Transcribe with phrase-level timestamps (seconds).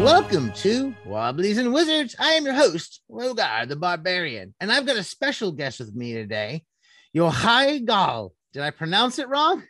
[0.00, 2.16] Welcome to Wobblies and Wizards.
[2.18, 6.14] I am your host, Rogar the Barbarian, and I've got a special guest with me
[6.14, 6.64] today,
[7.14, 8.32] Yochai Gal.
[8.54, 9.62] Did I pronounce it wrong?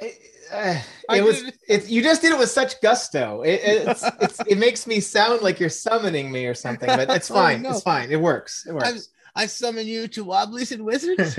[0.00, 0.18] It,
[0.52, 0.80] uh,
[1.14, 3.42] it was it, you just did it with such gusto.
[3.42, 7.30] It, it's, it's, it makes me sound like you're summoning me or something, but it's
[7.30, 7.64] oh, fine.
[7.64, 7.76] oh, no.
[7.76, 8.10] It's fine.
[8.10, 8.66] It works.
[8.66, 9.08] It works.
[9.36, 11.38] I, I summon you to Wobblies and Wizards.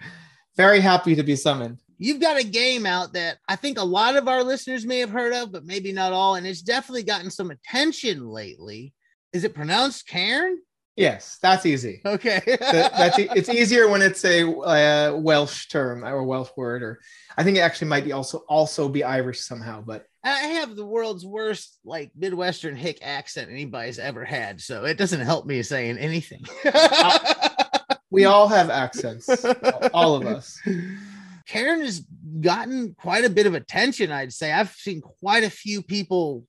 [0.56, 4.16] Very happy to be summoned you've got a game out that I think a lot
[4.16, 6.34] of our listeners may have heard of, but maybe not all.
[6.34, 8.92] And it's definitely gotten some attention lately.
[9.32, 10.58] Is it pronounced Cairn?
[10.96, 12.00] Yes, that's easy.
[12.06, 17.00] Okay, that, that's it's easier when it's a uh, Welsh term or Welsh word, or
[17.36, 19.82] I think it actually might be also also be Irish somehow.
[19.82, 24.96] But I have the world's worst like Midwestern hick accent anybody's ever had, so it
[24.96, 26.46] doesn't help me saying anything.
[28.10, 29.28] we all have accents,
[29.92, 30.58] all of us.
[31.46, 32.04] Cairn has
[32.40, 34.52] gotten quite a bit of attention, I'd say.
[34.52, 36.44] I've seen quite a few people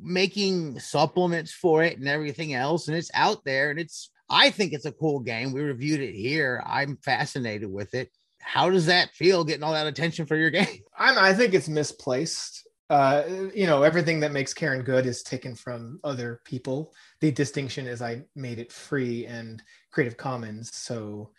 [0.00, 4.72] making supplements for it and everything else, and it's out there and it's I think
[4.72, 5.52] it's a cool game.
[5.52, 6.62] We reviewed it here.
[6.66, 8.10] I'm fascinated with it.
[8.40, 10.80] How does that feel getting all that attention for your game?
[10.98, 12.66] I'm, I think it's misplaced.
[12.88, 16.92] Uh, you know, everything that makes Cairn good is taken from other people.
[17.20, 20.74] The distinction is I made it free and Creative Commons.
[20.74, 21.30] So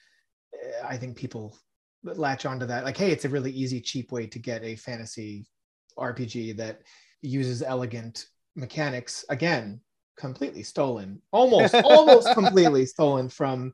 [0.53, 1.57] eh, I think people
[2.03, 2.83] latch onto that.
[2.83, 5.47] Like hey it's a really easy cheap way to get a fantasy
[5.97, 6.81] rpg that
[7.23, 9.81] uses elegant mechanics again
[10.15, 13.73] completely stolen almost almost completely stolen from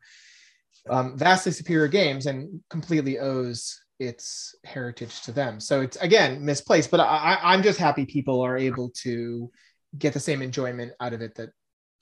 [0.90, 5.60] um, vastly superior games and completely owes its heritage to them.
[5.60, 9.50] So it's again misplaced but I, i'm just happy people are able to
[9.98, 11.50] get the same enjoyment out of it that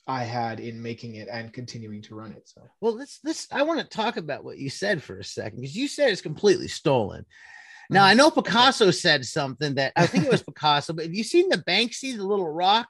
[0.06, 2.48] I had in making it and continuing to run it.
[2.48, 5.60] So well, let's this I want to talk about what you said for a second
[5.60, 7.24] because you said it's completely stolen.
[7.90, 8.40] Now I know mm-hmm.
[8.40, 12.16] Picasso said something that I think it was Picasso, but have you seen the Banksy,
[12.16, 12.88] the little rock?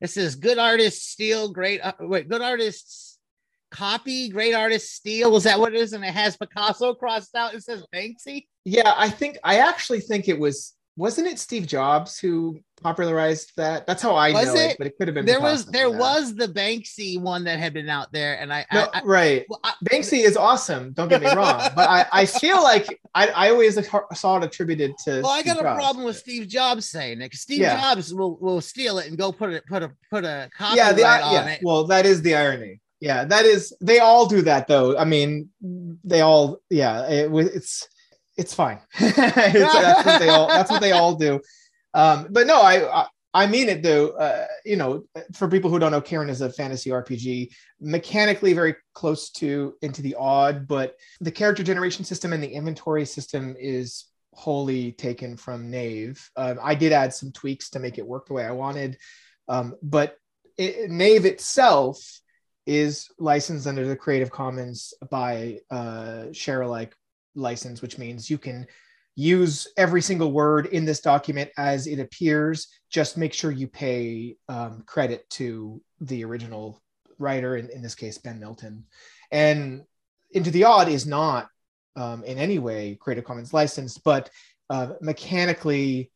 [0.00, 3.18] It says good artists steal, great uh, wait, good artists
[3.70, 5.36] copy, great artists steal.
[5.36, 5.92] Is that what it is?
[5.92, 7.54] And it has Picasso crossed out.
[7.54, 8.46] It says Banksy.
[8.64, 13.86] Yeah, I think I actually think it was wasn't it Steve Jobs who popularized that?
[13.86, 14.70] That's how I was know it?
[14.72, 14.76] it?
[14.78, 15.24] but it could have been.
[15.24, 18.88] There was there was the Banksy one that had been out there, and I, no,
[18.92, 19.46] I right.
[19.48, 20.92] Well, I, Banksy is awesome.
[20.92, 23.78] Don't get me wrong, but I, I feel like I, I always
[24.14, 25.20] saw it attributed to.
[25.22, 25.80] Well, I got Steve a Jobs.
[25.80, 27.80] problem with Steve Jobs saying it because Steve yeah.
[27.80, 30.92] Jobs will will steal it and go put it put a put a copyright yeah,
[30.92, 31.52] the, on yeah.
[31.52, 31.60] it.
[31.62, 32.80] Well, that is the irony.
[33.00, 33.74] Yeah, that is.
[33.80, 34.98] They all do that though.
[34.98, 35.48] I mean,
[36.04, 36.58] they all.
[36.68, 37.88] Yeah, it, it's
[38.40, 38.80] it's fine.
[38.94, 40.48] it's, that's what they all.
[40.48, 41.40] That's what they all do.
[41.92, 44.08] Um, but no, I, I I mean it though.
[44.12, 48.76] Uh, you know, for people who don't know, Cairn is a fantasy RPG, mechanically very
[48.94, 54.06] close to Into the Odd, but the character generation system and the inventory system is
[54.32, 56.30] wholly taken from Knave.
[56.34, 58.96] Um, I did add some tweaks to make it work the way I wanted,
[59.48, 60.16] um, but
[60.56, 61.98] it, Knave itself
[62.64, 66.94] is licensed under the Creative Commons by uh, share alike
[67.40, 68.66] license, which means you can
[69.16, 72.68] use every single word in this document as it appears.
[72.90, 76.80] Just make sure you pay um, credit to the original
[77.18, 78.84] writer, in, in this case, Ben Milton.
[79.30, 79.84] And
[80.32, 81.48] Into the Odd is not
[81.96, 84.30] um, in any way Creative Commons licensed, but
[84.70, 86.10] uh, mechanically,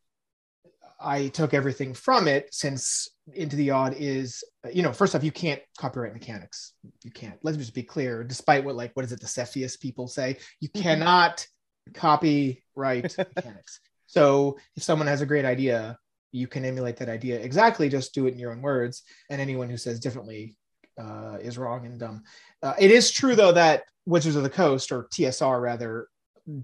[1.05, 4.43] I took everything from it since Into the Odd is,
[4.73, 6.73] you know, first off, you can't copyright mechanics.
[7.03, 7.39] You can't.
[7.43, 8.25] Let's just be clear.
[8.25, 10.83] Despite what, like, what is it, the Cepheus people say, you mm-hmm.
[10.83, 11.47] cannot
[11.93, 13.81] copyright mechanics.
[14.07, 15.99] So if someone has a great idea,
[16.33, 17.89] you can emulate that idea exactly.
[17.89, 19.03] Just do it in your own words.
[19.31, 20.57] And anyone who says differently
[20.99, 22.23] uh, is wrong and dumb.
[22.63, 26.09] Uh, it is true though that Wizards of the Coast or TSR rather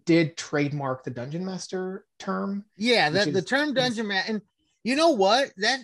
[0.04, 2.64] did trademark the dungeon master term.
[2.76, 4.32] Yeah, that the term dungeon master.
[4.32, 4.42] And
[4.84, 5.52] you know what?
[5.56, 5.80] That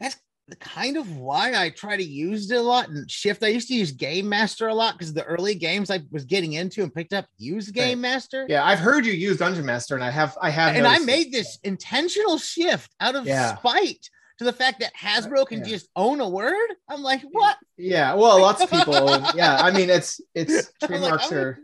[0.00, 0.16] that's
[0.56, 3.44] kind of why I try to use it a lot and shift.
[3.44, 6.54] I used to use Game Master a lot because the early games I was getting
[6.54, 8.10] into and picked up use Game right.
[8.10, 8.46] Master.
[8.48, 11.32] Yeah, I've heard you use Dungeon Master, and I have I have and I made
[11.32, 13.56] this intentional shift out of yeah.
[13.56, 15.66] spite to the fact that Hasbro can yeah.
[15.66, 16.68] just own a word.
[16.88, 17.56] I'm like, what?
[17.76, 18.94] Yeah, well, lots of people.
[19.34, 21.58] yeah, I mean, it's it's trademarks like, are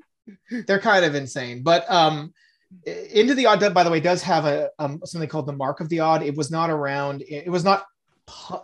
[0.67, 2.33] they're kind of insane, but um.
[2.85, 5.89] Into the Odd, by the way, does have a um, something called the Mark of
[5.89, 6.25] the Odd.
[6.25, 7.23] It was not around.
[7.23, 7.87] It was not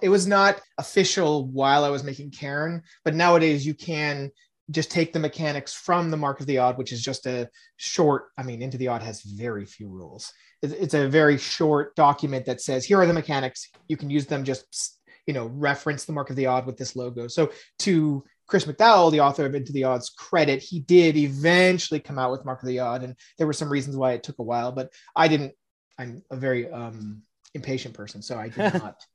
[0.02, 4.30] it was not official while I was making Cairn, but nowadays you can
[4.70, 8.26] just take the mechanics from the Mark of the Odd, which is just a short.
[8.36, 10.32] I mean, Into the Odd has very few rules.
[10.62, 13.68] It's a very short document that says here are the mechanics.
[13.88, 14.44] You can use them.
[14.44, 17.28] Just you know, reference the Mark of the Odd with this logo.
[17.28, 22.18] So to Chris McDowell, the author of Into the Odd's credit, he did eventually come
[22.18, 24.42] out with Mark of the Odd, and there were some reasons why it took a
[24.42, 25.54] while, but I didn't.
[25.98, 27.22] I'm a very um,
[27.54, 29.06] impatient person, so I did not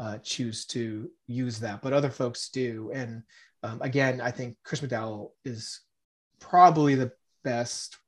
[0.00, 2.90] uh, choose to use that, but other folks do.
[2.92, 3.22] And
[3.62, 5.80] um, again, I think Chris McDowell is
[6.40, 7.12] probably the
[7.44, 7.98] best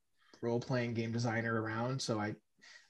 [0.42, 2.02] role playing game designer around.
[2.02, 2.34] So I,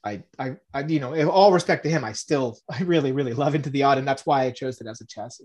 [0.02, 3.54] I, I, I, you know, all respect to him, I still, I really, really love
[3.54, 5.44] Into the Odd, and that's why I chose it as a chassis.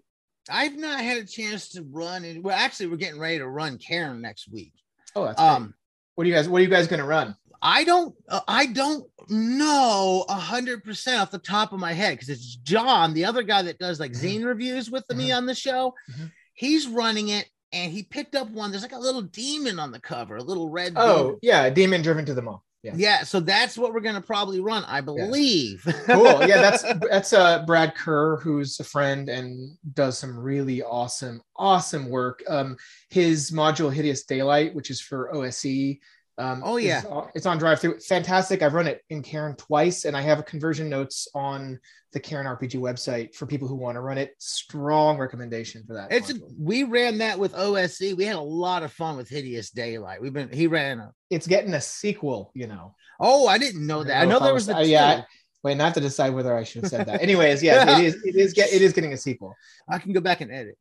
[0.50, 2.42] I've not had a chance to run it.
[2.44, 4.74] Well, actually, we're getting ready to run Cairn next week.
[5.16, 5.74] Oh, that's um, great.
[6.16, 6.50] what are you guys?
[6.50, 7.36] What are you guys going to run?
[7.62, 12.12] I don't uh, I don't know a hundred percent off the top of my head
[12.12, 14.44] because it's John, the other guy that does like mm-hmm.
[14.44, 15.18] zine reviews with mm-hmm.
[15.18, 15.94] me on the show.
[16.12, 16.26] Mm-hmm.
[16.54, 18.72] He's running it and he picked up one.
[18.72, 20.94] There's like a little demon on the cover, a little red.
[20.96, 21.40] Oh, demon.
[21.42, 22.64] yeah, demon driven to the mall.
[22.82, 22.94] Yeah.
[22.96, 25.84] yeah, so that's what we're gonna probably run, I believe.
[25.86, 25.94] Yeah.
[26.06, 26.48] cool.
[26.48, 32.10] Yeah, that's that's uh Brad Kerr, who's a friend and does some really awesome, awesome
[32.10, 32.42] work.
[32.48, 32.78] Um,
[33.10, 35.98] his module Hideous Daylight, which is for OSE,
[36.40, 37.02] um, oh yeah,
[37.36, 38.00] it's, on drive through.
[38.00, 38.62] Fantastic.
[38.62, 41.78] I've run it in Cairn twice, and I have conversion notes on
[42.14, 44.34] the Cairn RPG website for people who want to run it.
[44.40, 46.12] Strong recommendation for that.
[46.14, 48.14] It's a, we ran that with OSE.
[48.16, 50.22] We had a lot of fun with Hideous Daylight.
[50.22, 51.12] We've been he ran a.
[51.30, 52.96] It's getting a sequel, you know.
[53.20, 54.22] Oh, I didn't know that.
[54.22, 55.24] I know, I know there was, was uh, yeah.
[55.62, 57.22] Wait, not to decide whether I should have said that.
[57.22, 58.16] Anyways, yes, it is.
[58.24, 58.54] It is.
[58.54, 59.56] Get, it is getting a sequel.
[59.90, 60.78] I can go back and edit.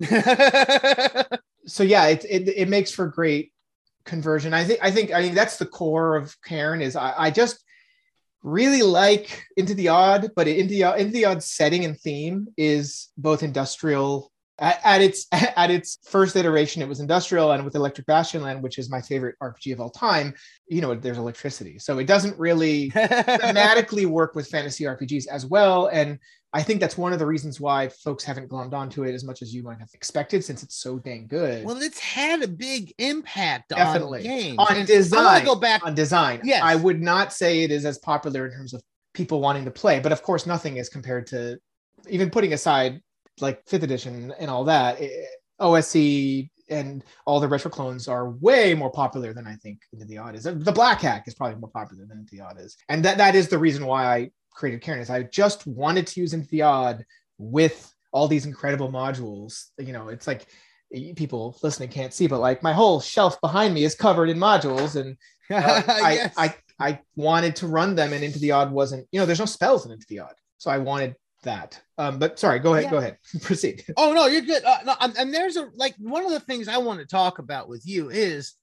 [1.66, 3.50] so yeah, it, it it makes for great
[4.08, 4.54] conversion.
[4.54, 7.62] I think I think I mean that's the core of Cairn is I, I just
[8.42, 13.08] really like Into the Odd, but Into the, Into the Odd setting and theme is
[13.16, 18.06] both industrial at, at, its at its first iteration it was industrial and with electric
[18.06, 20.34] bastionland which is my favorite rpg of all time
[20.68, 25.86] you know there's electricity so it doesn't really thematically work with fantasy rpgs as well
[25.92, 26.18] and
[26.52, 29.42] I think that's one of the reasons why folks haven't glommed onto it as much
[29.42, 31.64] as you might have expected, since it's so dang good.
[31.64, 34.20] Well, it's had a big impact Definitely.
[34.20, 35.26] on games, on and design.
[35.26, 36.40] I go back on design.
[36.44, 39.70] Yes, I would not say it is as popular in terms of people wanting to
[39.70, 41.58] play, but of course, nothing is compared to
[42.08, 43.02] even putting aside
[43.40, 45.00] like fifth edition and all that.
[45.00, 45.08] Eh,
[45.60, 50.18] OSE and all the retro clones are way more popular than I think Into the
[50.18, 50.44] Odd is.
[50.44, 53.34] The Black Hack is probably more popular than Into the Odd is, and that that
[53.34, 56.62] is the reason why I created Cairn is I just wanted to use Into the
[56.62, 57.04] Odd
[57.38, 59.66] with all these incredible modules.
[59.78, 60.46] You know, it's like
[61.16, 64.96] people listening can't see, but like my whole shelf behind me is covered in modules,
[64.96, 65.16] and
[65.50, 66.34] uh, yes.
[66.36, 69.06] I, I I wanted to run them, and Into the Odd wasn't.
[69.12, 71.14] You know, there's no spells in Into the Odd, so I wanted
[71.44, 71.80] that.
[71.96, 72.90] Um, but sorry, go ahead, yeah.
[72.90, 73.84] go ahead, proceed.
[73.96, 74.64] Oh no, you're good.
[74.64, 77.68] Uh, no, and there's a like one of the things I want to talk about
[77.68, 78.54] with you is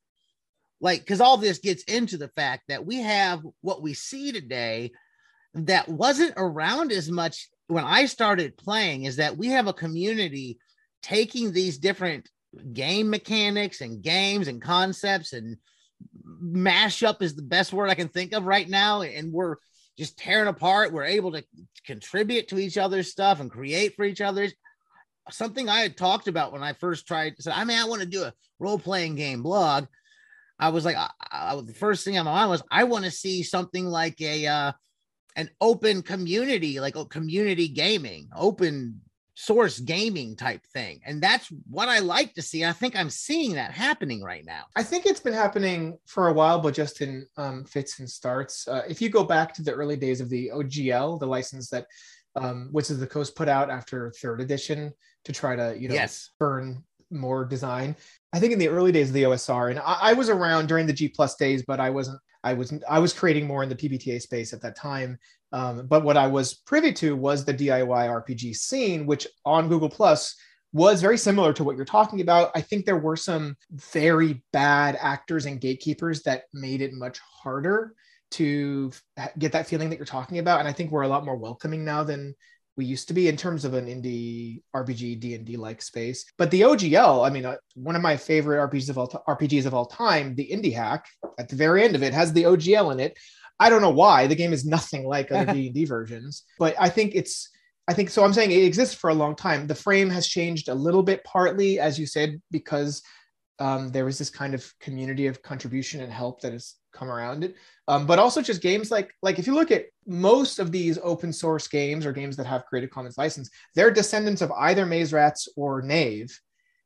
[0.81, 4.91] like because all this gets into the fact that we have what we see today
[5.55, 10.59] that wasn't around as much when I started playing is that we have a community
[11.01, 12.29] taking these different
[12.73, 15.57] game mechanics and games and concepts and
[16.43, 19.01] mashup is the best word I can think of right now.
[19.01, 19.55] And we're
[19.97, 20.91] just tearing apart.
[20.91, 21.43] We're able to
[21.85, 24.53] contribute to each other's stuff and create for each other's.
[25.31, 27.35] Something I had talked about when I first tried.
[27.39, 29.85] Said, I mean, I want to do a role playing game blog.
[30.59, 33.11] I was like, I, I, the first thing on my mind was, I want to
[33.11, 34.71] see something like a uh,
[35.35, 39.01] an open community, like a community gaming, open
[39.35, 41.01] source gaming type thing.
[41.05, 42.63] And that's what I like to see.
[42.63, 44.63] I think I'm seeing that happening right now.
[44.75, 48.67] I think it's been happening for a while, but just in um, fits and starts.
[48.67, 51.85] Uh, if you go back to the early days of the OGL, the license that
[52.35, 54.93] um, Wizards of the Coast put out after third edition
[55.25, 56.31] to try to, you know, yes.
[56.39, 57.95] burn more design.
[58.33, 60.87] I think in the early days of the OSR, and I, I was around during
[60.87, 63.75] the G plus days, but I wasn't I was I was creating more in the
[63.75, 65.17] PBTA space at that time.
[65.51, 69.89] Um, but what I was privy to was the DIY RPG scene, which on Google
[69.89, 70.35] Plus
[70.71, 72.51] was very similar to what you're talking about.
[72.53, 77.95] I think there were some very bad actors and gatekeepers that made it much harder
[78.31, 78.91] to
[79.39, 80.59] get that feeling that you're talking about.
[80.59, 82.35] And I think we're a lot more welcoming now than
[82.77, 86.25] we used to be in terms of an indie RPG D and D like space.
[86.37, 89.65] But the OGL, I mean, uh, one of my favorite RPGs of all t- RPGs
[89.65, 91.05] of all time, the Indie Hack,
[91.39, 93.17] at the very end of it has the OGL in it.
[93.59, 96.75] I don't know why the game is nothing like other D and D versions, but
[96.79, 97.49] I think it's.
[97.87, 98.23] I think so.
[98.23, 99.67] I'm saying it exists for a long time.
[99.67, 103.03] The frame has changed a little bit, partly as you said, because
[103.59, 107.43] um, there was this kind of community of contribution and help that has come around
[107.43, 107.55] it.
[107.87, 111.31] Um, but also just games like like if you look at most of these open
[111.31, 115.47] source games or games that have creative commons license they're descendants of either maze rats
[115.55, 116.39] or knave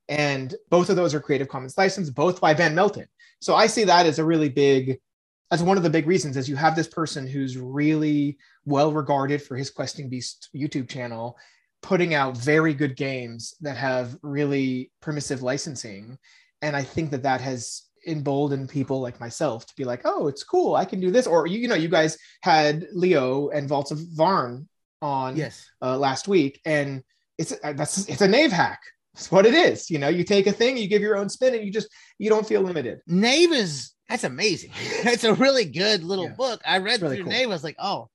[0.10, 3.06] and both of those are creative commons license both by ben milton
[3.40, 5.00] so i see that as a really big
[5.52, 9.42] as one of the big reasons is you have this person who's really well regarded
[9.42, 11.38] for his questing beast youtube channel
[11.82, 16.18] putting out very good games that have really permissive licensing.
[16.62, 20.44] And i think that that has embolden people like myself to be like, oh, it's
[20.44, 21.28] cool, I can do this.
[21.28, 24.66] Or you, you know, you guys had Leo and Vaults of Vaarn
[25.02, 27.04] on yes uh, last week, and
[27.38, 28.80] it's that's it's a knave hack.
[29.16, 29.90] It's what it is.
[29.90, 31.88] You know, you take a thing, you give your own spin, and you just
[32.18, 33.00] you don't feel limited.
[33.08, 34.72] Knave is that's amazing.
[34.76, 36.34] it's a really good little Yeah.
[36.34, 36.62] book.
[36.66, 37.34] I read really through cool.
[37.34, 37.48] Knave.
[37.48, 38.10] I was like, oh,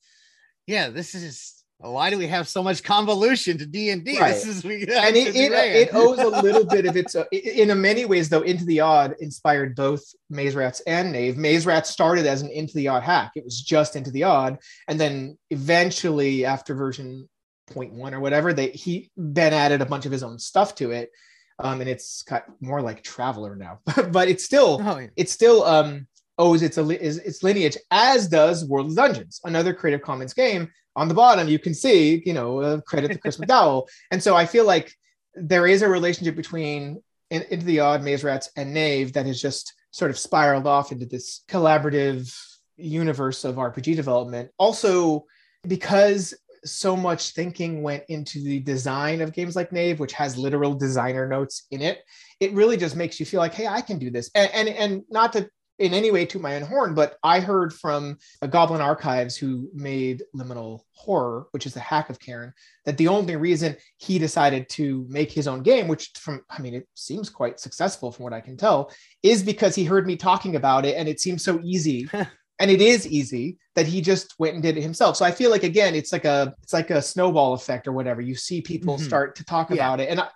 [0.67, 4.19] yeah, this is why do we have so much convolution to D and D?
[4.19, 7.71] This is we and it, it, it owes a little bit of its uh, in
[7.71, 11.91] a many ways though into the odd inspired both maze rats and knave maze rats
[11.91, 13.33] started as an into the odd hack.
[13.37, 14.59] It was just into the odd.
[14.89, 17.29] And then eventually after version
[17.73, 21.11] 0.1 or whatever they he ben added a bunch of his own stuff to it.
[21.59, 23.81] Um, and it's got more like traveler now.
[24.11, 25.09] But it's still Oh, yeah.
[25.17, 26.07] it still um
[26.39, 30.35] owes its a li- is its lineage as does world of dungeons another creative commons
[30.35, 33.87] game on the bottom you can see you know uh, credit to chris mcdowell.
[34.11, 34.93] And so i feel like
[35.35, 39.41] there is a relationship between in, into the odd maze rats and knave that has
[39.41, 42.35] just sort of spiraled off into this collaborative
[42.77, 44.51] universe of rpg development.
[44.59, 45.25] Also
[45.67, 46.35] because
[46.65, 51.29] so much thinking went into the design of games like knave which has literal designer
[51.29, 51.99] notes in it
[52.41, 54.31] it really just makes you feel like hey i can do this.
[54.35, 57.73] And and, and not to in any way to my own horn but i heard
[57.73, 62.53] from a goblin archives who made liminal horror which is the hack of cairn
[62.85, 66.75] that the only reason he decided to make his own game which from i mean
[66.75, 68.91] it seems quite successful from what i can tell
[69.23, 72.09] is because he heard me talking about it and it seemed so easy
[72.61, 75.51] and it is easy that he just went and did it himself so i feel
[75.51, 78.97] like again it's like a it's like a snowball effect or whatever you see people
[78.97, 79.01] Mhm.
[79.05, 79.75] start to talk Yeah.
[79.77, 80.29] about it and I,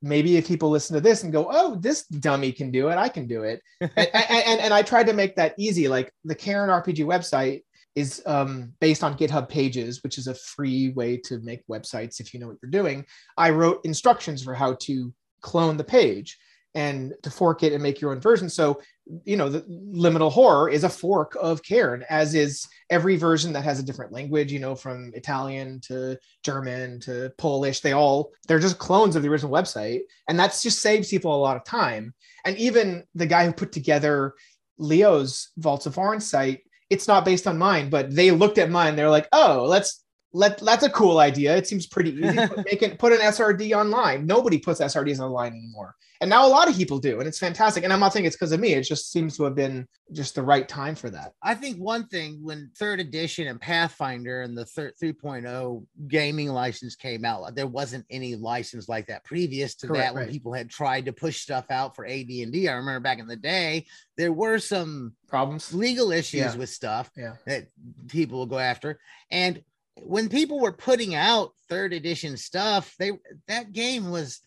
[0.00, 2.96] maybe if people listen to this and go oh this dummy can do it.
[2.96, 3.62] I can do it.
[3.80, 5.88] And, and, and, and i tried to make that easy.
[5.88, 7.62] Like the cairn rpg website
[7.94, 12.32] is um, based on github pages which is a free way to make websites if
[12.32, 13.04] you know what you're doing.
[13.36, 16.38] I wrote instructions for how to clone the page
[16.74, 18.48] and to fork it and make your own version.
[18.48, 18.80] So
[19.24, 23.64] you know the liminal horror is a fork of cairn as is every version that
[23.64, 27.80] has a different language you know from italian to german to polish.
[27.80, 31.36] They all they're just clones of the original website and that's just saves people a
[31.36, 32.14] lot of time.
[32.44, 34.34] And even the guy who put together
[34.78, 36.60] leo's vaults of Vaarn site
[36.90, 40.58] it's not based on mine but they looked at mine they're like oh let's let
[40.58, 44.58] that's a cool idea it seems pretty easy make it put an srd online nobody
[44.58, 47.92] puts srds online anymore and now a lot of people do and it's fantastic and
[47.92, 50.42] i'm not saying it's because of me it just seems to have been just the
[50.42, 54.64] right time for that I think one thing when third edition and Pathfinder and the
[54.64, 60.02] third 3.0 gaming license came out, there wasn't any license like that previous to Correct,
[60.02, 60.32] that when right.
[60.32, 62.68] people had tried to push stuff out for AD&D.
[62.68, 66.56] I remember back in the day, there were some problems legal issues Yeah.
[66.56, 67.34] with stuff Yeah.
[67.46, 67.68] that
[68.08, 68.98] people will go after.
[69.30, 69.62] And
[70.02, 73.12] when people were putting out third edition stuff, they
[73.46, 74.40] that game was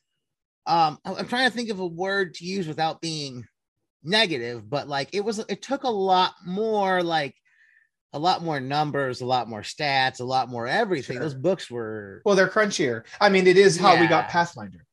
[0.67, 3.45] um I'm trying to think of a word to use without being
[4.03, 7.35] negative, but like it was it took a lot more like
[8.13, 11.15] a lot more numbers, a lot more stats, a lot more everything.
[11.15, 11.23] Sure.
[11.23, 14.85] Those books were well they're crunchier i mean it is how we got pathfinder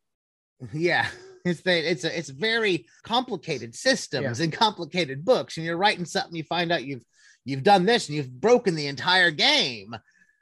[0.72, 1.06] yeah.
[1.44, 6.34] It's the, it's a it's very complicated systems and complicated books, and you're writing something,
[6.34, 7.04] you find out you've
[7.44, 9.94] you've done this and you've broken the entire game.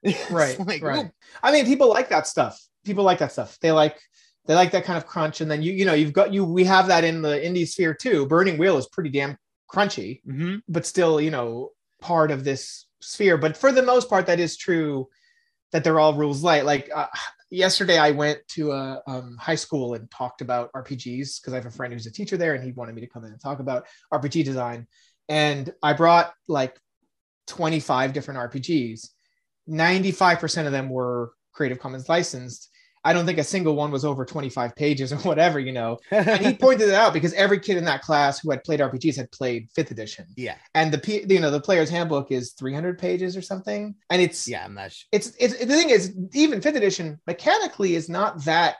[0.30, 1.06] Right like, right.
[1.06, 1.10] ooh,
[1.42, 2.60] i mean people like that stuff.
[2.84, 3.58] People like that stuff.
[3.60, 3.98] They like
[4.46, 5.40] they like that kind of crunch.
[5.40, 7.94] And then you you know you've got you we have that in the indie sphere
[7.94, 8.26] too.
[8.26, 9.36] Burning wheel is pretty damn
[9.68, 10.60] crunchy mhm.
[10.68, 13.36] but still you know part of this sphere.
[13.36, 15.08] But for the most part that is true
[15.72, 16.64] that they're all rules light.
[16.64, 17.08] Like uh,
[17.50, 21.66] yesterday i went to a um, high school and talked about rpgs because i have
[21.66, 23.60] a friend who's a teacher there and he wanted me to come in and talk
[23.60, 24.86] about rpg design.
[25.28, 26.78] And i brought like
[27.48, 29.10] 25 different rpgs
[29.68, 32.70] 95% of them were creative commons licensed.
[33.06, 35.98] I don't think a single one was over 25 pages or whatever you know.
[36.10, 39.16] And he pointed it out because every kid in that class who had played rpgs
[39.16, 40.26] had played fifth edition.
[40.36, 43.94] Yeah, and the P, you know the player's handbook is 300 pages or something.
[44.10, 45.06] And it's yeah, I'm not sure.
[45.12, 48.76] it's it's the thing is even fifth edition mechanically is not that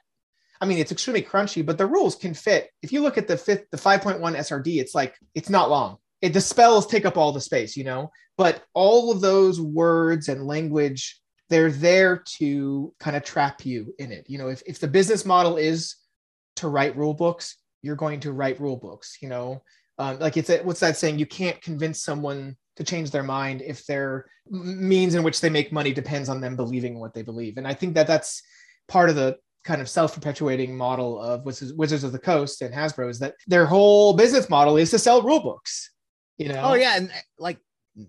[0.61, 2.69] i mean it's extremely crunchy but the rules can fit.
[2.83, 6.33] If you look at the fifth the 5.1 srd it's like it's not long it,
[6.33, 10.47] the spells take up all the space you know but all of those words and
[10.47, 14.29] language they're there to kind of trap you in it.
[14.29, 15.97] You know if, if the business model is
[16.57, 19.63] to write rule books you're going to write rule books you know?
[19.99, 21.19] Um, like it's a, what's that saying?
[21.19, 25.73] You can't convince someone to change their mind if their means in which they make
[25.73, 27.57] money depends on them believing what they believe.
[27.57, 28.43] And i think that that's
[28.89, 33.11] part of the kind of self-perpetuating model of Wizards, Wizards of the Coast and Hasbro
[33.11, 35.91] is that their whole business model is to sell rule books.
[36.39, 36.63] You know?
[36.65, 37.59] Oh yeah, and uh, like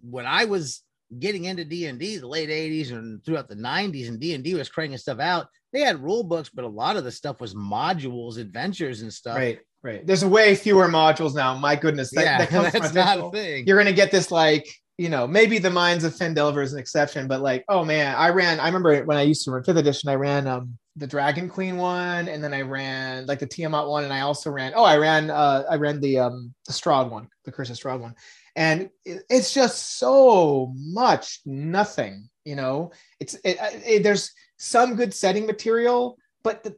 [0.01, 0.83] when I was
[1.17, 4.43] getting into D and D, the late '80s and throughout the '90s, and D and
[4.43, 5.47] D was cranking stuff out.
[5.73, 9.37] They had rule books, but a lot of the stuff was modules, adventures, and stuff.
[9.37, 10.05] Right, right.
[10.05, 11.57] There's way fewer modules now.
[11.57, 13.65] My goodness, that, yeah, that that's not a thing.
[13.67, 14.67] You're gonna get this like
[14.97, 18.29] you know maybe the Mines of Phandelver is an exception, but like oh man, I
[18.29, 18.59] ran.
[18.59, 20.09] I remember when I used to run fifth edition.
[20.09, 24.03] I ran um the Dragon Queen one, and then I ran like the Tiamat one,
[24.03, 24.73] and I also ran.
[24.75, 25.29] Oh, I ran.
[25.29, 28.15] Uh, I ran the um the Strahd one, the Curse of Strahd one,
[28.55, 32.29] and it, it's just so much nothing.
[32.45, 36.75] You know, it's it, it, there's some good setting material, but the,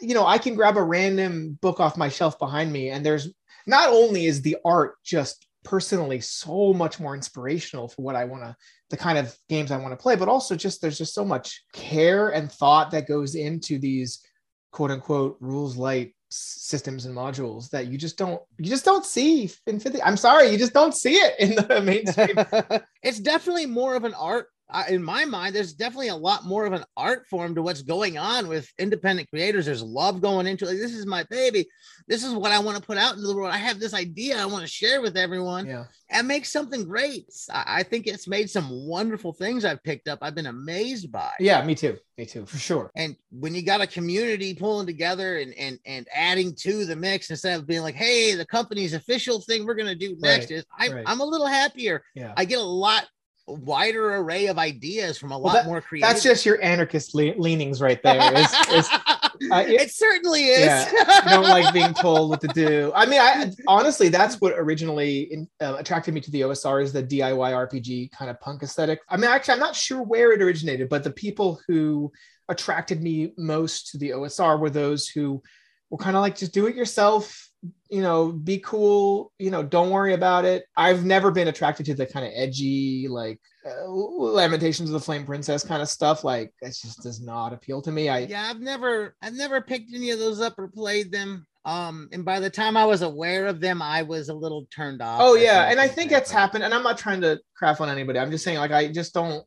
[0.00, 3.28] you know, I can grab a random book off my shelf behind me, and there's
[3.66, 8.44] not only is the art just personally so much more inspirational for what I want
[8.44, 8.56] to,
[8.88, 11.64] the kind of games I want to play, but also just there's just so much
[11.72, 14.24] care and thought that goes into these
[14.70, 19.48] quote unquote rules light systems and modules that you just don't you just don't see
[19.68, 22.80] in 50 i'm sorry you just don't see it in the mainstream.
[23.02, 24.48] It's definitely more of an art
[24.88, 28.18] in my mind, there's definitely a lot more of an art form to what's going
[28.18, 29.66] on with independent creators.
[29.66, 30.68] There's love going into it.
[30.68, 31.66] Like, this is my baby.
[32.08, 33.52] This is what I want to put out into the world.
[33.52, 35.84] I have this idea I want to share with everyone yeah.
[36.10, 37.26] and make something great.
[37.52, 40.18] I, I think it's made some wonderful things I've picked up.
[40.22, 41.30] I've been amazed by.
[41.38, 41.96] Yeah, me too.
[42.18, 42.90] Me too, for sure.
[42.96, 47.28] And when you got a community pulling together and and and adding to the mix
[47.28, 50.64] instead of being like, hey, the company's official thing we're gonna do next right, is
[50.78, 51.04] I, right.
[51.06, 52.02] I'm a little happier.
[52.14, 52.32] Yeah.
[52.34, 53.06] I get a lot
[53.46, 56.08] wider array of ideas from a lot that, more creative.
[56.08, 58.34] That's just your anarchist le- leanings right there.
[58.34, 58.88] Is, is,
[59.50, 60.66] uh, it, it, certainly is.
[60.66, 62.92] Yeah, don't like being told what to do.
[62.94, 66.92] I mean, I honestly, that's what originally in, uh, attracted me to the OSR is
[66.92, 69.00] the DIY RPG kind of punk aesthetic.
[69.08, 72.10] I mean, actually, I'm not sure where it originated, but the people who
[72.48, 75.42] attracted me most to the OSR were those who
[75.90, 77.45] were kind of like just do it yourself
[77.88, 80.64] you know, be cool, you know, don't worry about it.
[80.76, 85.24] I've never been attracted to the kind of edgy, like uh, Lamentations of the Flame
[85.24, 86.24] Princess kind of stuff.
[86.24, 88.08] Like it just does not appeal to me.
[88.08, 91.46] I yeah, I've never, I've never picked any of those up or played them.
[91.64, 95.02] Um, and by the time I was aware of them, I was a little turned
[95.02, 95.20] off.
[95.20, 96.62] Oh yeah, and I think that's happened.
[96.62, 98.20] And I'm not trying to craft on anybody.
[98.20, 99.44] I'm just saying, like, I just don't.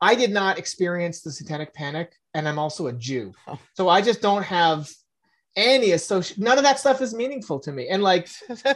[0.00, 3.58] I did not experience the Satanic Panic, and I'm also a Jew, oh.
[3.74, 4.88] so I just don't have
[5.56, 7.88] any association none of that stuff is meaningful to me.
[7.88, 8.28] And like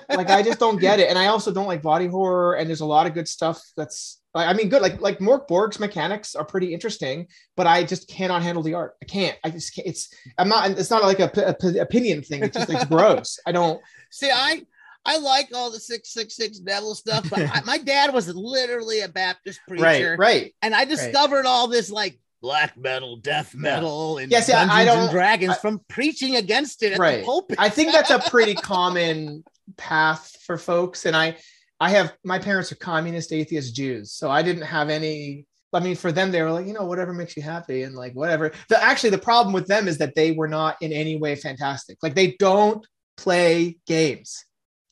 [0.09, 1.09] like i just don't get it.
[1.09, 2.55] And i also don't like body horror.
[2.55, 5.81] And there's a lot of good stuff that's i mean good like like Mörk Borg's
[5.81, 8.95] mechanics are pretty interesting but i just cannot handle the art.
[9.03, 9.37] I can't.
[9.45, 12.43] I just can't it's i'm not it's not like a, a, opinion thing.
[12.43, 13.39] It's just it's gross.
[13.47, 14.63] I don't see i
[15.05, 19.61] I like all the 666 devil stuff, but I, my dad was literally a Baptist
[19.69, 20.17] preacher.
[20.19, 20.55] Right, right.
[20.63, 21.47] And I discovered right.
[21.47, 25.59] all this like black metal, death metal, and yes, yeah, I don't, and Dragons I,
[25.59, 27.25] from preaching against it right.
[27.59, 29.45] I think that's a pretty common
[29.77, 31.37] path for folks, and I,
[31.79, 35.47] I have my parents are communist atheist Jews, so I didn't have any.
[35.73, 38.15] I mean, for them, they were like, you know, whatever makes you happy, and like
[38.15, 38.53] whatever.
[38.69, 41.99] The actually, the problem with them is that they were not in any way fantastic.
[42.03, 42.85] Like they don't
[43.17, 44.45] play games.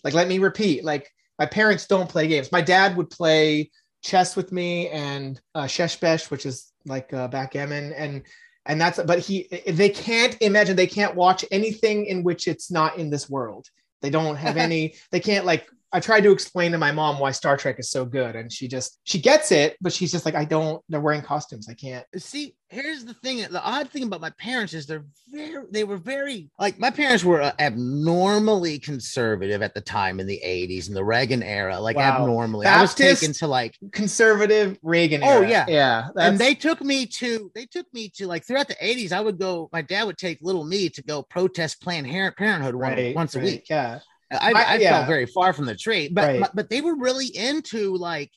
[0.05, 2.53] Like let me repeat, like my parents don't play games.
[2.53, 3.71] My dad would play
[4.03, 8.22] chess with me and uh, sheshbesh, which is like uh, backgammon, and
[8.66, 9.01] and that's.
[9.03, 10.77] But he, they can't imagine.
[10.77, 13.66] They can't watch anything in which it's not in this world.
[14.03, 14.94] They don't have any.
[15.11, 18.05] They can't like I tried to explain to my mom why Star Trek is so
[18.05, 20.83] good, and she just she gets it, but she's just like, I don't.
[20.88, 21.66] They're wearing costumes.
[21.68, 22.05] I can't.
[22.18, 23.38] See, here's the thing.
[23.51, 25.64] The odd thing about my parents is they're very.
[25.70, 30.40] They were very like my parents were uh, abnormally conservative at the time in the
[30.44, 31.81] '80s in the Reagan era.
[31.81, 32.20] Like wow.
[32.20, 35.22] abnormally, Baptist, I was taken to like conservative Reagan.
[35.22, 35.37] Era.
[35.37, 35.48] Oh era.
[35.48, 36.09] yeah, yeah.
[36.16, 37.51] And they took me to.
[37.55, 39.12] They took me to like throughout the '80s.
[39.12, 39.70] I would go.
[39.72, 43.68] My dad would take little me to go protest Planned Parenthood right, once a week.
[43.70, 44.91] Yeah I, I, I yeah.
[44.91, 46.51] felt very far from the tree, but right.
[46.55, 48.31] but they were really into like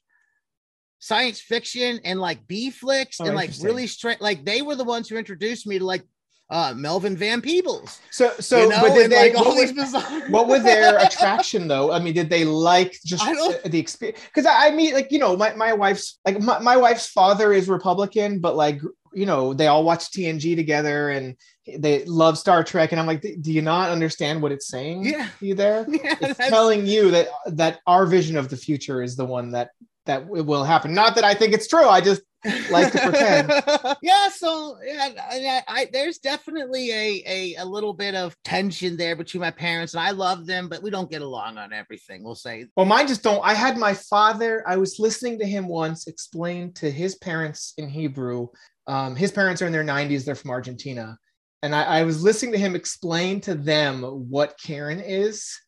[1.00, 4.22] science fiction and like B flicks oh, and like really straight.
[4.22, 6.04] Like they were the ones who introduced me to like
[6.52, 8.00] uh, Melvin Van Peebles.
[8.12, 8.82] So, so, you know?
[8.82, 10.30] but did they, like, what, was, bizarre...
[10.30, 11.94] what was their attraction though?
[11.94, 14.20] I mean, did they like just the, the experience?
[14.26, 17.54] Because I, I mean, like, you know, my, my wife's like, my, my wife's father
[17.54, 18.82] is Republican, but like,
[19.14, 21.38] you know, they all watch TNG together and
[21.78, 22.92] they love Star Trek.
[22.92, 25.06] And I'm like, do you not understand what it's saying?
[25.06, 25.28] Yeah.
[25.40, 25.86] You there?
[25.90, 29.72] Yeah, it's telling you that, that our vision of the future is the one that,
[30.06, 30.94] that will happen.
[30.94, 31.86] Not that I think it's true.
[31.86, 32.22] I just
[32.70, 33.50] like to pretend.
[34.02, 39.16] yeah, so yeah, I, I, there's definitely a, a a little bit of tension there
[39.16, 42.24] between my parents, and I love them, but we don't get along on everything.
[42.24, 42.66] We'll say.
[42.76, 43.46] Well, mine just don't.
[43.46, 44.64] I had my father.
[44.68, 48.48] I was listening to him once explain to his parents in Hebrew.
[48.88, 50.26] Um, his parents are in their 90s.
[50.26, 51.18] They're from Argentina,
[51.62, 55.60] and I, I was listening to him explain to them what Cairn is,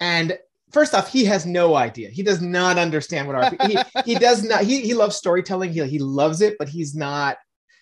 [0.00, 0.36] and
[0.72, 2.08] first off, he has no idea.
[2.08, 3.70] He does not understand what RP.
[3.70, 4.62] he, he does not.
[4.62, 5.72] He, he loves storytelling.
[5.72, 7.36] He, he loves it, but he's not.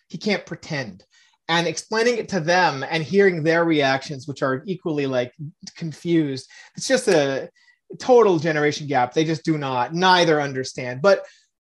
[0.08, 1.04] He can't pretend.
[1.48, 5.32] And explaining it to them and hearing their reactions, which are equally like
[5.76, 7.50] confused, it's just a
[7.98, 9.14] total generation gap.
[9.14, 11.02] They just do not neither understand.
[11.02, 11.24] But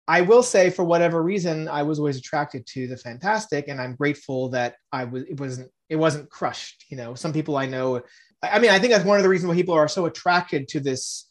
[0.07, 3.95] I will say, for whatever reason, I was always attracted to the fantastic, and I'm
[3.95, 5.23] grateful that I was.
[5.25, 5.71] It wasn't.
[5.91, 6.87] It wasn't crushed.
[6.89, 8.03] You know, some people I know.
[8.43, 10.81] I mean, I think that's one of the reasons why people are so attracted to
[10.81, 11.29] this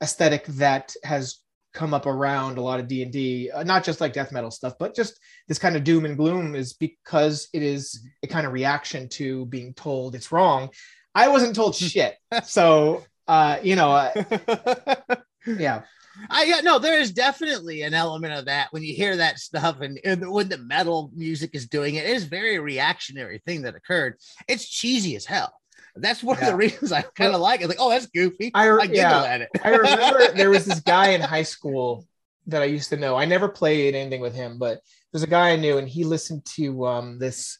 [0.00, 4.32] aesthetic that has come up around a lot of d&d uh, not just like death
[4.32, 8.26] metal stuff but just this kind of doom and gloom is because it is a
[8.26, 10.68] kind of reaction to being told it's wrong
[11.14, 15.82] i wasn't told shit so uh you know uh, yeah
[16.30, 19.80] I yeah, no, there is definitely an element of that when you hear that stuff
[19.80, 23.74] and, and when the metal music is doing it, it is very reactionary thing that
[23.74, 24.16] occurred.
[24.48, 25.52] It's cheesy as hell.
[25.96, 26.46] That's one yeah.
[26.46, 27.68] of the reasons I kind of like it.
[27.68, 28.50] Like, oh, that's goofy.
[28.54, 29.24] I, I giggle yeah.
[29.24, 29.50] at it.
[29.62, 32.06] I remember there was this guy in high school
[32.46, 33.16] that I used to know.
[33.16, 34.80] I never played anything with him, but
[35.12, 37.58] there's a guy I knew, and he listened to um, this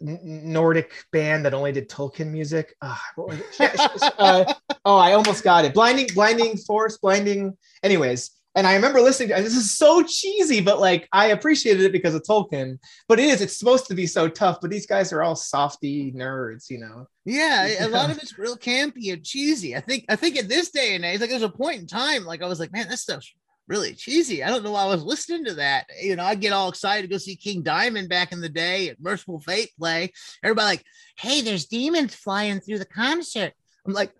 [0.00, 2.74] Nordic band that only did Tolkien music.
[2.80, 2.96] Uh,
[4.18, 4.52] uh,
[4.84, 5.74] oh, I almost got it.
[5.74, 7.56] Blinding, blinding force, blinding.
[7.82, 11.92] Anyways, and I remember listening to this is so cheesy, but like I appreciated it
[11.92, 12.78] because of Tolkien.
[13.08, 16.12] But it is, it's supposed to be so tough, but these guys are all softy
[16.12, 17.06] nerds, you know.
[17.24, 19.74] Yeah, a lot of it's real campy and cheesy.
[19.74, 22.24] I think I think at this day and age, like there's a point in time,
[22.24, 23.32] like I was like, man, this stuff's
[23.68, 24.44] really cheesy.
[24.44, 25.86] I don't know why I was listening to that.
[26.00, 28.90] You know, I get all excited to go see King Diamond back in the day
[28.90, 30.12] at Mercyful Fate play.
[30.44, 30.84] Everybody like,
[31.16, 33.54] hey, there's demons flying through the concert.
[33.86, 34.12] I'm like,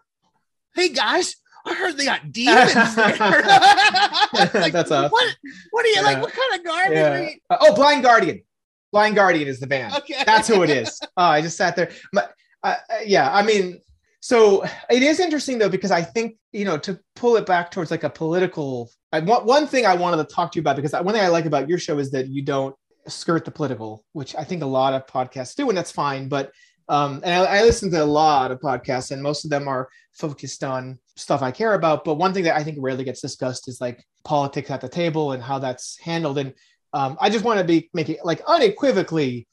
[0.74, 5.10] hey guys, I heard they got demons like, That's what?
[5.10, 6.02] What are you yeah.
[6.02, 6.22] like?
[6.22, 6.96] What kind of garbage?
[6.96, 7.30] Yeah.
[7.50, 8.42] Uh, oh, Blind Guardian.
[8.90, 9.94] Blind Guardian is the band.
[9.94, 11.00] Okay, that's who it is.
[11.16, 11.90] Oh, I just sat there.
[12.12, 13.80] But, uh, yeah, I mean,
[14.20, 17.90] so it is interesting though because I think you know to pull it back towards
[17.90, 18.90] like a political.
[19.12, 21.28] I, one, one thing I wanted to talk to you about because one thing I
[21.28, 22.74] like about your show is that you don't
[23.08, 26.28] skirt the political, which I think a lot of podcasts do, and that's fine.
[26.28, 26.52] But
[26.92, 29.88] um, and I, I, listen to a lot of podcasts, and most of them are
[30.12, 32.04] focused on stuff I care about.
[32.04, 35.32] But one thing that I think rarely gets discussed is like politics at the table
[35.32, 36.36] and how that's handled.
[36.36, 36.52] And
[36.92, 39.48] um, I just want to be making like unequivocally,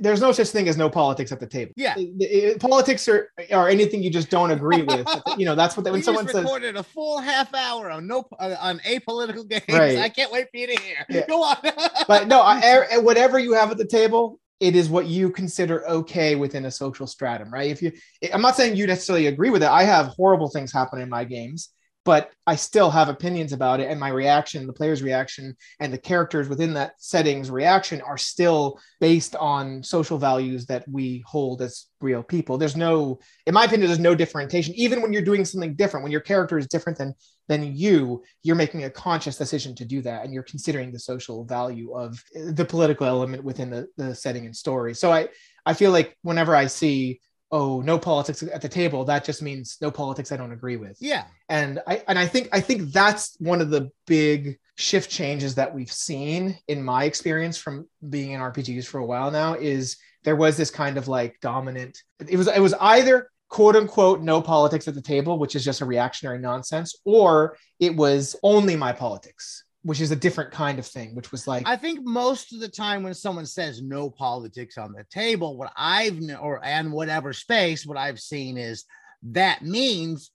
[0.00, 1.72] there's no such thing as no politics at the table.
[1.76, 5.08] Yeah, it, it, politics are are anything you just don't agree with.
[5.38, 6.80] you know, that's what when we someone just recorded says.
[6.80, 9.64] a full half hour on no uh, on apolitical games.
[9.70, 9.96] Right.
[9.96, 11.06] I can't wait for you to hear.
[11.08, 11.26] Yeah.
[11.26, 11.56] Go on.
[12.06, 16.34] but no, I, whatever you have at the table, it is what you consider okay
[16.34, 17.70] within a social stratum, right?
[17.70, 17.92] If you,
[18.32, 19.68] I'm not saying you necessarily agree with it.
[19.68, 21.70] I have horrible things happen in my games,
[22.06, 23.90] but I still have opinions about it.
[23.90, 28.78] And my reaction, the player's reaction, and the characters within that setting's reaction are still
[29.00, 32.58] based on social values that we hold as real people.
[32.58, 34.72] There's no, in my opinion, there's no differentiation.
[34.76, 37.12] Even when you're doing something different, when your character is different than
[37.48, 41.44] than you, you're making a conscious decision to do that, and you're considering the social
[41.44, 44.94] value of the political element within the, the setting and story.
[44.94, 45.28] So I
[45.64, 47.20] I feel like whenever I see
[47.52, 50.96] oh no politics at the table that just means no politics i don't agree with.
[51.00, 51.24] Yeah.
[51.48, 55.72] And i and i think i think that's one of the big shift changes that
[55.72, 60.36] we've seen in my experience from being in rpgs for a while now is there
[60.36, 64.88] was this kind of like dominant it was it was either quote unquote no politics
[64.88, 69.64] at the table which is just a reactionary nonsense or it was only my politics
[69.86, 72.68] which is a different kind of thing, which was like I think most of the
[72.68, 77.86] time when someone says no politics on the table, what I've or and whatever space,
[77.86, 78.84] what I've seen is
[79.22, 80.32] that means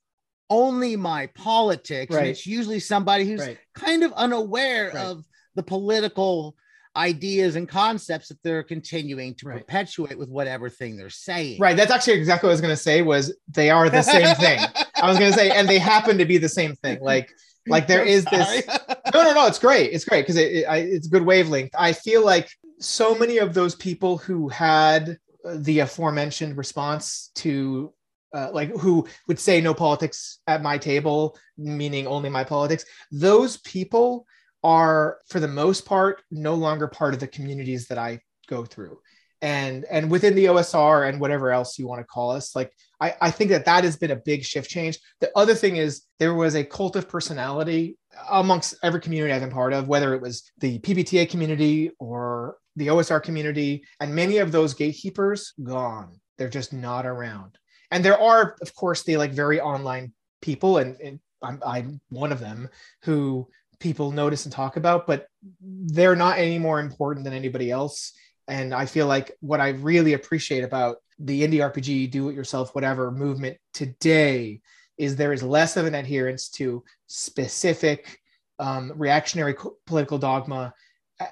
[0.50, 2.16] only my politics.
[2.16, 2.22] Right.
[2.22, 3.58] And it's usually somebody who's right.
[3.76, 5.06] kind of unaware right.
[5.06, 6.56] of the political
[6.96, 11.60] ideas and concepts that they're continuing to perpetuate with whatever thing they're saying.
[11.60, 11.76] Right.
[11.76, 14.60] That's actually exactly what I was going to say was they are the same thing.
[14.96, 17.02] I was going to say, and they happen to be the same thing.
[17.02, 17.34] Like
[17.68, 18.64] like there is this.
[19.13, 19.47] No, no, no.
[19.47, 19.91] It's great.
[19.93, 21.71] It's great because it, it, it's good wavelength.
[21.78, 27.93] I feel like so many of those people who had the aforementioned response to
[28.34, 32.86] uh, like who would say no politics at my table, meaning only my politics.
[33.12, 34.26] Those people
[34.63, 39.00] are, for the most part, no longer part of the communities that I go through
[39.41, 43.15] and and within the OSR and whatever else you want to call us, like I,
[43.19, 44.99] I think that that has been a big shift change.
[45.19, 47.97] The other thing is there was a cult of personality
[48.30, 52.88] amongst every community I've been part of, whether it was the PBTA community or the
[52.88, 56.19] OSR community, and many of those gatekeepers gone.
[56.38, 57.58] They're just not around.
[57.89, 62.32] And there are, of course, the like very online people, and, and I'm, I'm one
[62.32, 62.69] of them
[63.04, 63.47] who
[63.80, 65.27] people notice and talk about, but
[65.60, 68.13] they're not any more important than anybody else
[68.52, 72.76] and I feel like what I really appreciate about the indie RPG, do it yourself,
[72.76, 74.60] whatever movement today
[74.98, 78.20] is there is less of an adherence to specific
[78.60, 80.74] um, reactionary political dogma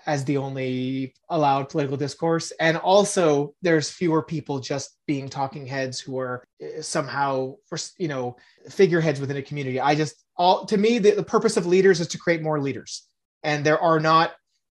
[0.05, 2.53] as the only allowed political discourse.
[2.57, 7.55] And also, there's fewer people just being talking heads who are eh, somehow,
[7.97, 8.37] you know,
[8.69, 9.79] figureheads within a community.
[9.81, 13.09] I just, all to me, the, the purpose of leaders is to create more leaders
[13.43, 14.31] and there are not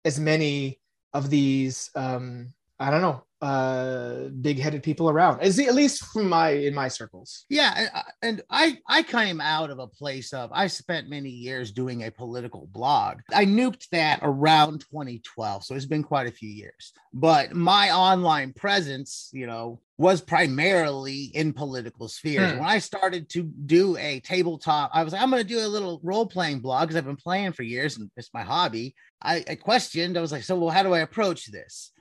[0.06, 0.79] as many
[1.14, 6.50] of these um i don't know uh big-headed people around as at least from my
[6.50, 7.46] in my circles.
[7.50, 7.88] Yeah
[8.22, 12.12] and i i came out of a place of i spent many years doing a
[12.12, 13.20] political blog.
[13.34, 16.92] I nuked that around 2012 so it's been quite a few years.
[17.14, 22.52] But my online presence you know was primarily in political spheres.
[22.52, 22.60] Hmm.
[22.60, 25.68] when i started to do a tabletop i was like i'm going to do a
[25.68, 28.96] little role-playing blog because i've been playing for years and it's my hobby.
[29.22, 31.92] I, I questioned i was like so well how do i approach this?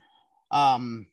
[0.51, 1.07] Um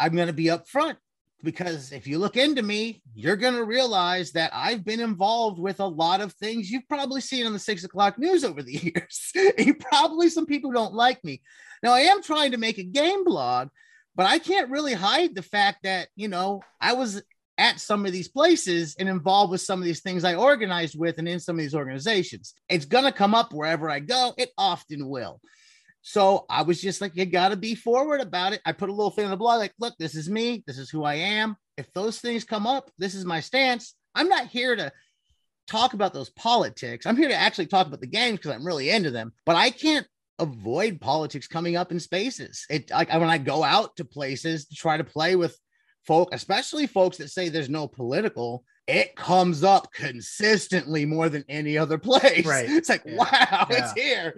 [0.00, 0.96] I'm going to be upfront
[1.44, 5.78] because if you look into me, you're going to realize that I've been involved with
[5.80, 9.32] a lot of things you've probably seen on the six o'clock news over the years.
[9.58, 11.42] you probably some people don't like me.
[11.82, 13.68] Now, I am trying to make a game blog,
[14.16, 17.22] but I can't really hide the fact that, you know, I was
[17.58, 21.18] at some of these places and involved with some of these things I organized with
[21.18, 22.54] and in some of these organizations.
[22.70, 24.32] It's going to come up wherever I go.
[24.38, 25.40] It often will.
[26.02, 28.60] So I was just like, you got to be forward about it.
[28.64, 30.64] I put a little thing on the blog, like, look, this is me.
[30.66, 31.56] This is who I am.
[31.76, 33.94] If those things come up, this is my stance.
[34.14, 34.92] I'm not here to
[35.66, 37.06] talk about those politics.
[37.06, 39.32] I'm here to actually talk about the games because I'm really into them.
[39.46, 40.06] But I can't
[40.38, 42.66] avoid politics coming up in spaces.
[42.68, 45.56] It like when I go out to places to try to play with
[46.06, 51.78] folk, especially folks that say there's no political, it comes up consistently more than any
[51.78, 52.46] other place.
[52.46, 52.68] Right.
[52.68, 53.16] It's like, yeah.
[53.16, 53.66] wow, yeah.
[53.70, 54.34] it's here.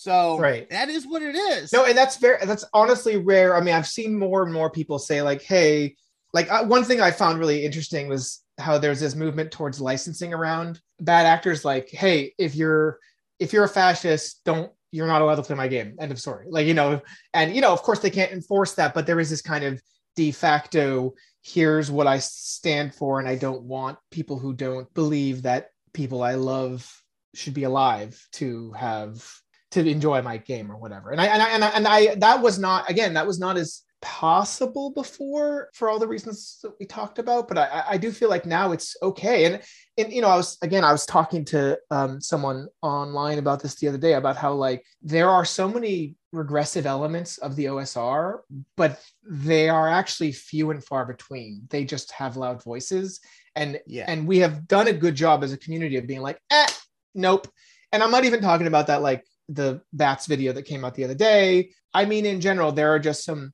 [0.00, 0.68] So right.
[0.70, 1.72] that is what it is.
[1.72, 3.56] No, and that's very that's honestly rare.
[3.56, 5.96] I mean, I've seen more and more people say like, "Hey,"
[6.32, 10.34] like uh, one thing I found really interesting was how there's this movement towards licensing
[10.34, 11.64] around bad actors.
[11.64, 12.98] Like, hey, if you're
[13.38, 15.96] if you're a fascist, don't you're not allowed to play my game.
[15.98, 16.46] End of story.
[16.48, 17.00] Like you know,
[17.34, 19.82] and you know, of course they can't enforce that, but there is this kind of
[20.16, 21.14] de facto.
[21.42, 26.22] Here's what I stand for, and I don't want people who don't believe that people
[26.22, 27.02] I love
[27.34, 29.24] should be alive to have
[29.72, 31.10] to enjoy my game or whatever.
[31.10, 33.56] And I and I and I, and I that was not again that was not
[33.56, 38.12] as possible before for all the reasons that we talked about but i i do
[38.12, 39.44] feel like now it's okay.
[39.44, 39.60] And
[39.96, 43.74] and you know i was again i was talking to um, someone online about this
[43.74, 48.38] the other day about how like there are so many regressive elements of the osr
[48.76, 51.62] but they are actually few and far between.
[51.68, 53.20] They just have loud voices.
[53.54, 54.04] And yeah.
[54.08, 56.68] and we have done a good job as a community of being like eh
[57.14, 57.48] nope.
[57.92, 61.04] And i'm not even talking about that like the bats video that came out the
[61.04, 61.70] other day.
[61.94, 63.52] I mean, in general, there are just some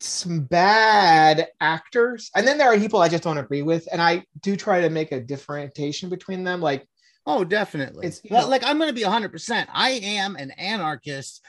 [0.00, 4.24] some bad actors, and then there are people I just don't agree with, and I
[4.40, 6.60] do try to make a differentiation between them.
[6.60, 6.86] Like,
[7.26, 8.06] oh, definitely.
[8.06, 9.30] It's well, know, like I'm going to be 100.
[9.30, 11.42] percent I am an anarchist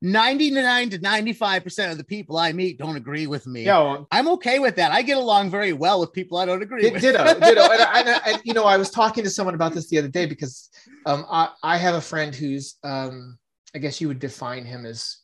[0.00, 3.64] 99 to 95% of the people I meet don't agree with me.
[3.64, 4.92] Yo, I'm okay with that.
[4.92, 7.02] I get along very well with people I don't agree with.
[7.02, 7.62] Ditto, ditto.
[7.62, 10.26] and, and, and, you know, I was talking to someone about this the other day
[10.26, 10.70] because
[11.06, 13.38] um, I, I have a friend who's, um,
[13.74, 15.18] I guess you would define him as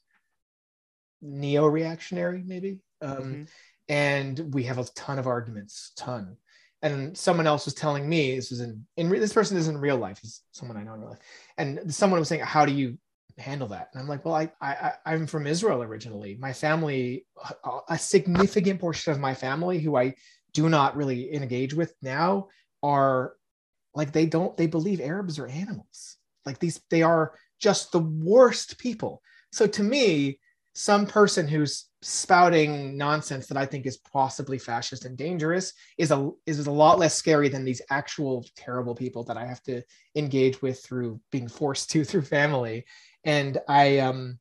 [1.22, 2.78] neo reactionary, maybe.
[3.00, 3.42] Um, mm-hmm.
[3.88, 6.36] And we have a ton of arguments, ton.
[6.84, 9.96] And someone else was telling me this was in, in this person is in real
[9.96, 10.20] life.
[10.20, 11.18] He's someone I know in real life.
[11.58, 12.98] And someone was saying, How do you
[13.38, 17.26] handle that and i'm like well I, I i'm from israel originally my family
[17.88, 20.14] a significant portion of my family who i
[20.52, 22.48] do not really engage with now
[22.82, 23.34] are
[23.94, 26.16] like they don't they believe arabs are animals
[26.46, 29.20] like these they are just the worst people
[29.52, 30.38] so to me
[30.74, 36.30] some person who's spouting nonsense that I think is possibly fascist and dangerous is a
[36.46, 39.82] is a lot less scary than these actual terrible people that I have to
[40.16, 42.84] engage with through being forced to through family.
[43.24, 44.38] And I um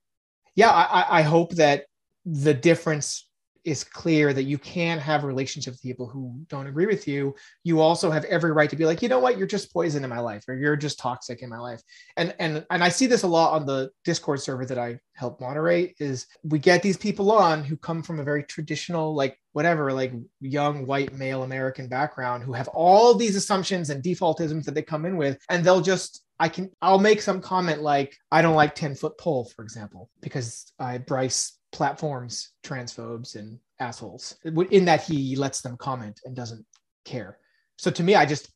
[0.56, 1.86] yeah I, I hope that
[2.26, 3.30] the difference
[3.64, 7.80] is clear that you can have relationships with people who don't agree with you you
[7.80, 9.38] also have every right to be like you know what?
[9.38, 11.82] You're just poison in my life or you're just toxic in my life.
[12.18, 15.40] And and and i see this a lot on the discord server that i help
[15.40, 19.94] moderate is we get these people on who come from a very traditional like whatever
[19.94, 24.82] like young white male american background who have all these assumptions and defaultisms that they
[24.82, 28.56] come in with and they'll just I can I'll make some comment like I don't
[28.56, 34.36] like 10 foot pole, for example, because I Bryce platforms transphobes and assholes
[34.72, 36.66] in that he lets them comment and doesn't
[37.04, 37.38] care.
[37.78, 38.52] So to me, I just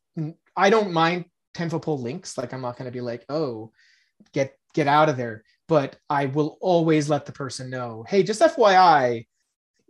[0.55, 1.25] I don't mind
[1.55, 2.37] 10 foot pole links.
[2.37, 3.71] Like I'm not gonna be like, oh,
[4.33, 5.43] get get out of there.
[5.67, 9.25] But I will always let the person know, hey, just FYI,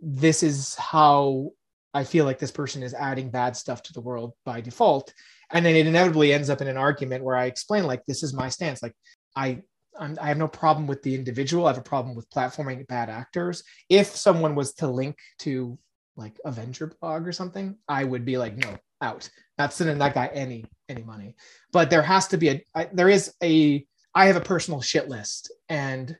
[0.00, 1.50] this is how
[1.94, 5.12] I feel like this person is adding bad stuff to the world by default
[5.50, 8.34] and then it inevitably ends up in an argument where I explain like this is
[8.34, 8.82] my stance.
[8.82, 8.94] Like
[9.34, 9.62] I
[9.98, 11.66] I'm, i have no problem with the individual.
[11.66, 13.62] I have a problem with platforming bad actors.
[13.88, 15.78] If someone was to link to
[16.16, 19.28] like Avenger blog or something, I would be like, no, out.
[19.58, 21.34] Not sending that guy any any money.
[21.72, 23.84] But there has to be a I, there is a
[24.14, 26.16] I have a personal shit list, and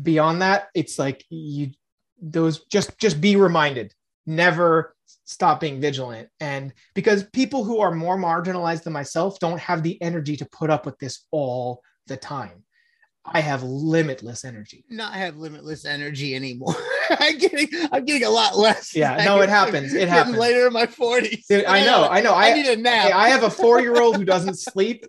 [0.00, 1.70] beyond that, it's like you
[2.20, 3.94] those just just be reminded
[4.26, 9.82] never stop being vigilant and because people who are more marginalized than myself don't have
[9.82, 12.62] the energy to put up with this all the time
[13.32, 14.84] I have limitless energy.
[14.88, 16.74] Not have limitless energy anymore.
[17.10, 18.94] I'm getting I'm getting a lot less.
[18.94, 19.94] Yeah, no, it happens.
[19.94, 21.46] It happens later in my 40s.
[21.48, 22.32] Dude, I know, I know.
[22.34, 23.12] I, I need a nap.
[23.14, 25.04] I have a four-year-old who doesn't sleep.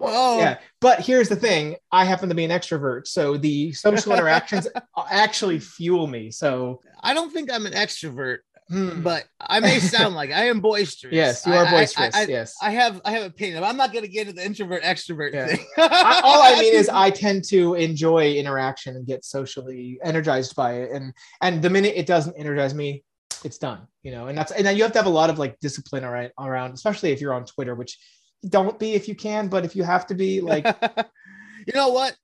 [0.00, 4.12] Oh, Yeah, but here's the thing: I happen to be an extrovert, so the social
[4.12, 4.66] interactions
[5.08, 6.30] actually fuel me.
[6.30, 8.38] So I don't think I'm an extrovert,
[8.70, 11.12] hmm, but I may sound like I am boisterous.
[11.14, 12.14] yes, you are I- boisterous.
[12.14, 12.54] I, I, yes.
[12.62, 13.62] I have I have opinion.
[13.64, 15.46] I'm not going to get into the introvert extrovert Yeah.
[15.48, 15.66] thing.
[15.78, 20.90] All I mean is I tend to enjoy interaction and get socially energized by it.
[20.92, 23.02] And and the minute it doesn't energize me,
[23.44, 23.86] it's done.
[24.02, 26.04] You know, and that's and then you have to have a lot of like discipline
[26.04, 27.98] around around, especially if you're on Twitter, which
[28.48, 30.64] don't be if you can, but if you have to be, like
[31.66, 32.16] you know what?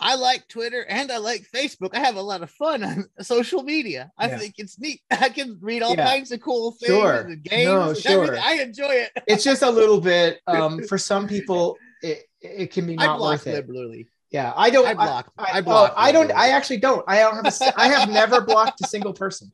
[0.00, 1.90] I like Twitter and I like Facebook.
[1.94, 4.12] I have a lot of fun on social media.
[4.16, 4.38] I Yeah.
[4.38, 5.00] think it's neat.
[5.10, 6.06] I can read all Yeah.
[6.06, 7.14] kinds of cool things Sure.
[7.22, 7.64] and games.
[7.66, 8.38] No, sure.
[8.38, 9.10] I enjoy it.
[9.26, 13.18] it's just a little bit um for some people it it can be I not
[13.18, 13.54] block worth it.
[13.54, 14.08] liberally.
[14.30, 15.32] Yeah, I don't I block.
[15.38, 15.92] I, I, block.
[15.96, 16.30] oh, I don't.
[16.32, 17.02] I actually don't.
[17.08, 17.46] I don't have.
[17.46, 19.50] A, I have never blocked a single person.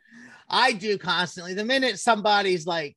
[0.51, 1.55] I do constantly.
[1.55, 2.97] The minute somebody's like,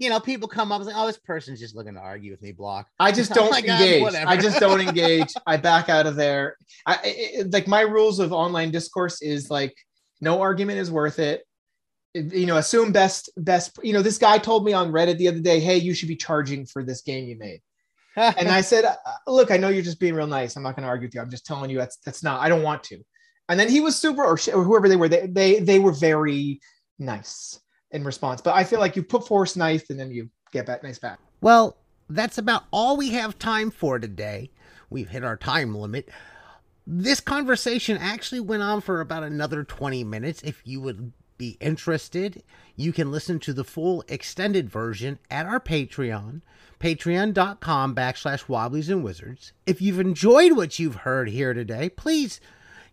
[0.00, 2.40] you know, people come up and say, "Oh, this person's just looking to argue with
[2.40, 2.88] me." Block.
[2.98, 4.14] I just don't my God, engage.
[4.14, 5.28] I just don't engage.
[5.46, 6.56] I back out of there.
[6.86, 9.76] I, it- like my rules of online discourse is like
[10.22, 11.44] no argument is worth it.
[12.14, 13.78] You know, assume best best.
[13.82, 16.16] You know, this guy told me on Reddit the other day, "Hey, you should be
[16.16, 17.60] charging for this game you made."
[18.16, 18.96] And I said, uh,
[19.28, 20.56] "Look, I know you're just being real nice.
[20.56, 21.20] I'm not going to argue with you.
[21.20, 22.40] I'm just telling you that's that's not.
[22.40, 22.98] I don't want to."
[23.50, 26.60] And then he was super, or, or whoever they were, they they they were very
[26.98, 27.60] nice
[27.90, 28.40] in response.
[28.40, 31.18] But I feel like you put force nice, and then you get back nice back.
[31.40, 31.76] Well,
[32.08, 34.50] that's about all we have time for today.
[34.88, 36.08] We've hit our time limit.
[36.86, 40.42] This conversation actually went on for about another 20 minutes.
[40.42, 42.42] If you would be interested,
[42.76, 46.42] you can listen to the full extended version at our Patreon,
[46.80, 49.52] patreon.com backslash wobblies and wizards.
[49.66, 52.40] If you've enjoyed what you've heard here today, please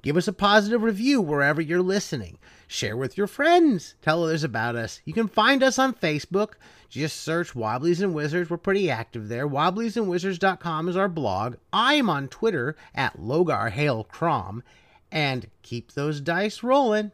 [0.02, 2.38] give us a positive review wherever you're listening.
[2.68, 3.96] Share with your friends.
[4.02, 5.02] Tell others about us.
[5.06, 6.54] You can find us on Facebook.
[6.90, 8.50] Just search Wobblies and Wizards.
[8.50, 9.48] We're pretty active there.
[9.48, 11.56] Wobbliesandwizards.com is our blog.
[11.72, 14.64] I'm on Twitter at Logar Hale Crom.
[15.10, 17.12] And keep those dice rolling.